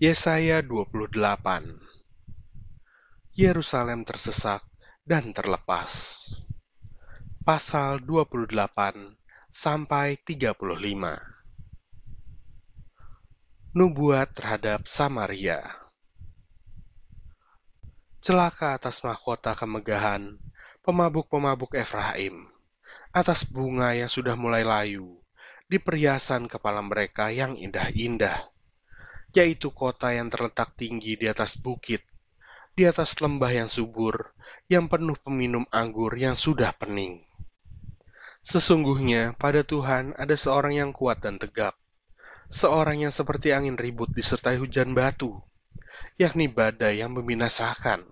[0.00, 1.12] Yesaya 28
[3.36, 4.64] Yerusalem tersesak
[5.04, 5.92] dan terlepas.
[7.44, 8.48] Pasal 28
[9.52, 10.56] sampai 35
[13.76, 15.60] Nubuat terhadap Samaria.
[18.24, 20.40] Celaka atas mahkota kemegahan
[20.80, 22.48] pemabuk-pemabuk Efraim
[23.12, 25.20] atas bunga yang sudah mulai layu
[25.68, 28.48] di perhiasan kepala mereka yang indah-indah
[29.30, 32.02] yaitu kota yang terletak tinggi di atas bukit,
[32.74, 34.34] di atas lembah yang subur,
[34.66, 37.22] yang penuh peminum anggur yang sudah pening.
[38.42, 41.76] Sesungguhnya pada Tuhan ada seorang yang kuat dan tegap,
[42.50, 45.38] seorang yang seperti angin ribut disertai hujan batu,
[46.18, 48.02] yakni badai yang membinasakan,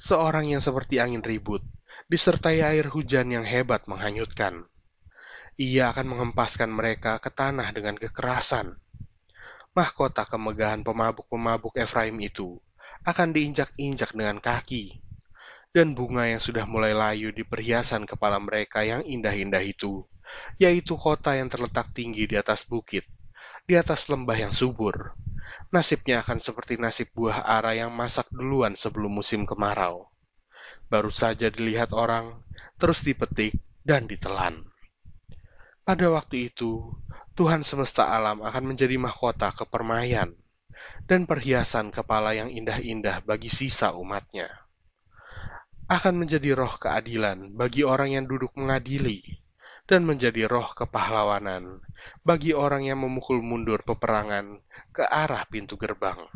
[0.00, 1.60] seorang yang seperti angin ribut
[2.08, 4.64] disertai air hujan yang hebat menghanyutkan.
[5.60, 8.80] Ia akan menghempaskan mereka ke tanah dengan kekerasan
[9.70, 12.58] mahkota kemegahan pemabuk-pemabuk Efraim itu
[13.06, 14.98] akan diinjak-injak dengan kaki,
[15.70, 20.02] dan bunga yang sudah mulai layu di perhiasan kepala mereka yang indah-indah itu,
[20.58, 23.06] yaitu kota yang terletak tinggi di atas bukit,
[23.64, 25.14] di atas lembah yang subur.
[25.70, 30.10] Nasibnya akan seperti nasib buah ara yang masak duluan sebelum musim kemarau.
[30.90, 32.42] Baru saja dilihat orang,
[32.78, 33.54] terus dipetik
[33.86, 34.69] dan ditelan.
[35.82, 36.94] Pada waktu itu,
[37.34, 40.30] Tuhan semesta alam akan menjadi mahkota kepermaian
[41.08, 44.48] dan perhiasan kepala yang indah-indah bagi sisa umatnya.
[45.90, 49.24] Akan menjadi roh keadilan bagi orang yang duduk mengadili,
[49.90, 51.82] dan menjadi roh kepahlawanan
[52.22, 54.62] bagi orang yang memukul mundur peperangan
[54.94, 56.30] ke arah pintu gerbang.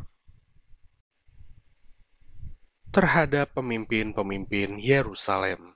[2.90, 5.70] Terhadap pemimpin-pemimpin Yerusalem.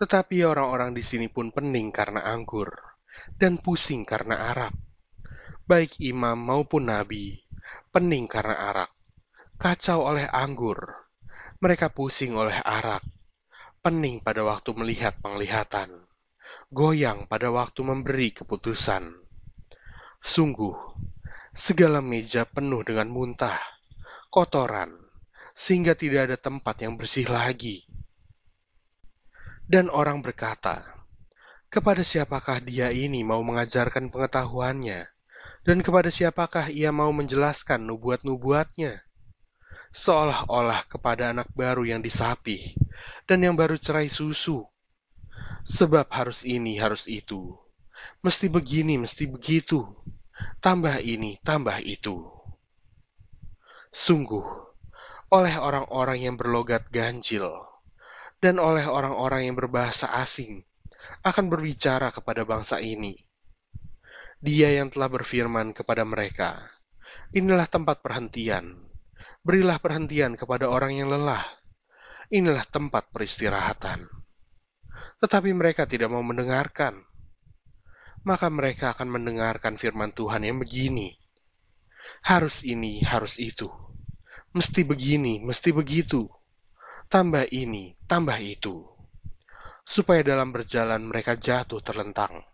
[0.00, 2.72] Tetapi orang-orang di sini pun pening karena anggur
[3.36, 4.72] dan pusing karena arak.
[5.68, 7.36] Baik imam maupun nabi,
[7.92, 8.90] pening karena arak,
[9.60, 10.80] kacau oleh anggur,
[11.60, 13.04] mereka pusing oleh arak,
[13.84, 16.08] pening pada waktu melihat penglihatan,
[16.72, 19.14] goyang pada waktu memberi keputusan.
[20.18, 20.74] Sungguh,
[21.52, 23.60] segala meja penuh dengan muntah,
[24.32, 24.96] kotoran,
[25.52, 27.84] sehingga tidak ada tempat yang bersih lagi.
[29.70, 30.82] Dan orang berkata,
[31.70, 35.06] kepada siapakah dia ini mau mengajarkan pengetahuannya?
[35.62, 38.98] Dan kepada siapakah ia mau menjelaskan nubuat-nubuatnya?
[39.94, 42.58] Seolah-olah kepada anak baru yang disapih
[43.30, 44.66] dan yang baru cerai susu.
[45.62, 47.54] Sebab harus ini, harus itu.
[48.26, 49.86] Mesti begini, mesti begitu.
[50.58, 52.26] Tambah ini, tambah itu.
[53.94, 54.50] Sungguh,
[55.30, 57.69] oleh orang-orang yang berlogat ganjil,
[58.40, 60.64] dan oleh orang-orang yang berbahasa asing,
[61.24, 63.16] akan berbicara kepada bangsa ini.
[64.40, 66.56] Dia yang telah berfirman kepada mereka,
[67.36, 68.74] Inilah tempat perhentian,
[69.44, 71.44] berilah perhentian kepada orang yang lelah.
[72.32, 74.08] Inilah tempat peristirahatan.
[75.20, 77.02] Tetapi mereka tidak mau mendengarkan.
[78.24, 81.12] Maka mereka akan mendengarkan firman Tuhan yang begini.
[82.24, 83.68] Harus ini, harus itu.
[84.54, 86.30] Mesti begini, mesti begitu.
[87.10, 88.86] Tambah ini, tambah itu
[89.82, 92.46] supaya dalam berjalan mereka jatuh terlentang,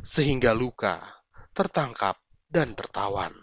[0.00, 1.04] sehingga luka,
[1.52, 2.16] tertangkap,
[2.48, 3.36] dan tertawan.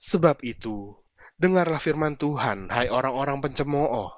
[0.00, 0.96] Sebab itu,
[1.36, 4.08] dengarlah firman Tuhan, hai orang-orang pencemooh,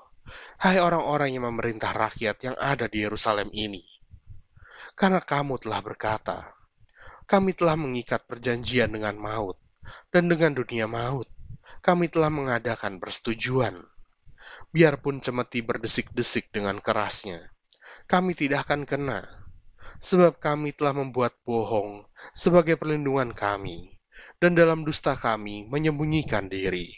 [0.62, 3.82] hai orang-orang yang memerintah rakyat yang ada di Yerusalem ini.
[4.94, 6.54] Karena kamu telah berkata,
[7.26, 9.58] kami telah mengikat perjanjian dengan maut,
[10.14, 11.26] dan dengan dunia maut,
[11.82, 13.82] kami telah mengadakan persetujuan.
[14.72, 17.52] Biarpun cemeti berdesik-desik dengan kerasnya,
[18.08, 19.20] kami tidak akan kena,
[20.02, 24.00] sebab kami telah membuat bohong sebagai perlindungan kami,
[24.42, 26.90] dan dalam dusta kami menyembunyikan diri.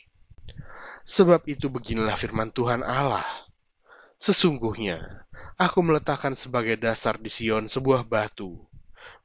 [1.05, 3.29] Sebab itu beginilah firman Tuhan Allah.
[4.17, 5.29] Sesungguhnya,
[5.61, 8.65] aku meletakkan sebagai dasar di Sion sebuah batu,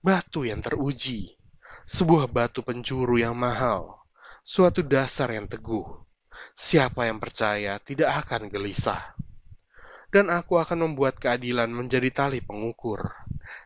[0.04, 1.40] batu yang teruji,
[1.88, 4.04] sebuah batu pencuru yang mahal,
[4.44, 6.09] suatu dasar yang teguh.
[6.56, 9.20] Siapa yang percaya tidak akan gelisah
[10.10, 13.14] dan aku akan membuat keadilan menjadi tali pengukur,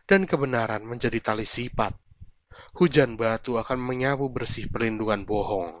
[0.04, 1.96] dan kebenaran menjadi tali sifat.
[2.76, 5.80] Hujan batu akan menyapu bersih perlindungan bohong,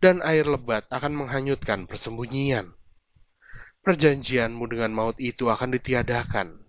[0.00, 2.72] dan air lebat akan menghanyutkan persembunyian.
[3.84, 6.64] Perjanjianmu dengan maut itu akan ditiadakan,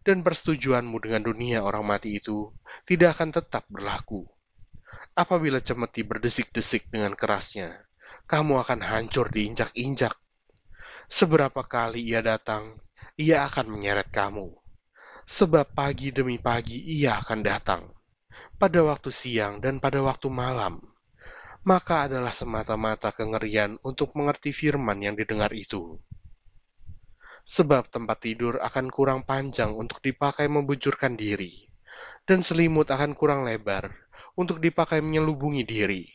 [0.00, 2.52] dan persetujuanmu dengan dunia orang mati itu
[2.88, 4.24] tidak akan tetap berlaku.
[5.14, 7.89] Apabila cemeti berdesik-desik dengan kerasnya,
[8.30, 10.14] kamu akan hancur diinjak-injak
[11.10, 12.78] Seberapa kali ia datang,
[13.18, 14.54] ia akan menyeret kamu.
[15.26, 17.90] Sebab pagi demi pagi ia akan datang,
[18.62, 20.78] pada waktu siang dan pada waktu malam,
[21.66, 25.98] maka adalah semata-mata kengerian untuk mengerti firman yang didengar itu.
[27.42, 31.74] Sebab tempat tidur akan kurang panjang untuk dipakai membujurkan diri,
[32.22, 33.90] dan selimut akan kurang lebar
[34.38, 36.06] untuk dipakai menyelubungi diri.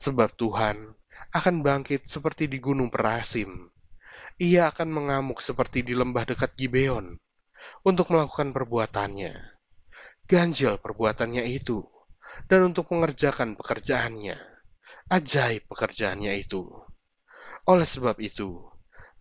[0.00, 0.97] Sebab Tuhan
[1.32, 3.68] akan bangkit seperti di gunung Perasim.
[4.38, 7.18] Ia akan mengamuk seperti di lembah dekat Gibeon
[7.82, 9.34] untuk melakukan perbuatannya.
[10.28, 11.82] Ganjil perbuatannya itu,
[12.46, 14.36] dan untuk mengerjakan pekerjaannya.
[15.08, 16.68] Ajaib pekerjaannya itu.
[17.64, 18.68] Oleh sebab itu,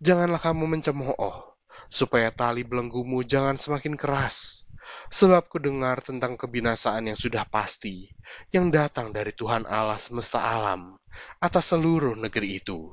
[0.04, 1.56] janganlah kamu mencemooh,
[1.88, 4.67] supaya tali belenggumu jangan semakin keras.
[5.08, 8.12] Sebab ku dengar tentang kebinasaan yang sudah pasti,
[8.52, 11.00] yang datang dari Tuhan Allah semesta alam,
[11.40, 12.92] atas seluruh negeri itu.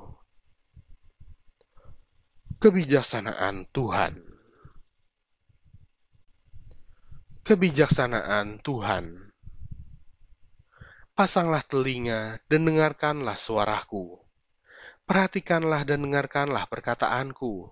[2.63, 4.15] Kebijaksanaan Tuhan
[7.45, 9.25] Kebijaksanaan Tuhan
[11.15, 14.19] Pasanglah telinga dan dengarkanlah suaraku.
[15.07, 17.71] Perhatikanlah dan dengarkanlah perkataanku.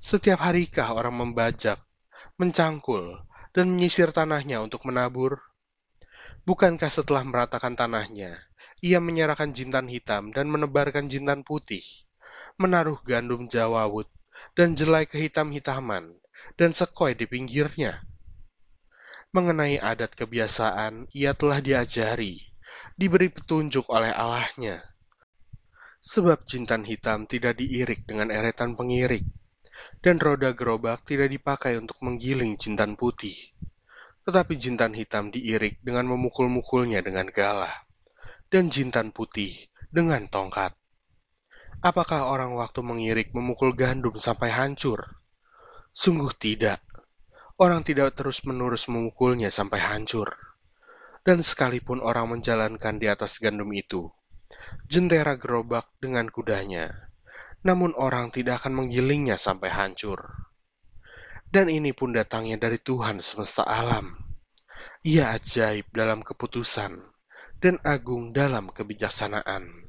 [0.00, 1.82] Setiap harikah orang membajak,
[2.36, 3.24] mencangkul,
[3.56, 5.40] dan menyisir tanahnya untuk menabur?
[6.44, 8.36] Bukankah setelah meratakan tanahnya,
[8.84, 11.82] ia menyerahkan jintan hitam dan menebarkan jintan putih,
[12.60, 14.06] menaruh gandum jawawut
[14.52, 16.12] dan jelai kehitam-hitaman,
[16.60, 18.04] dan sekoi di pinggirnya?
[19.32, 22.40] Mengenai adat kebiasaan, ia telah diajari,
[22.94, 24.80] diberi petunjuk oleh Allahnya.
[26.04, 29.26] Sebab jintan hitam tidak diirik dengan eretan pengirik,
[30.00, 33.36] dan roda gerobak tidak dipakai untuk menggiling jintan putih.
[34.26, 37.86] Tetapi jintan hitam diirik dengan memukul-mukulnya dengan galah,
[38.50, 39.54] dan jintan putih
[39.88, 40.74] dengan tongkat.
[41.84, 45.22] Apakah orang waktu mengirik memukul gandum sampai hancur?
[45.92, 46.82] Sungguh tidak
[47.56, 50.36] orang tidak terus-menerus memukulnya sampai hancur.
[51.26, 54.06] Dan sekalipun orang menjalankan di atas gandum itu,
[54.86, 57.05] jentera gerobak dengan kudanya,
[57.66, 60.22] namun orang tidak akan menggilingnya sampai hancur.
[61.50, 64.14] Dan ini pun datangnya dari Tuhan semesta alam.
[65.02, 66.94] Ia ajaib dalam keputusan
[67.58, 69.85] dan agung dalam kebijaksanaan.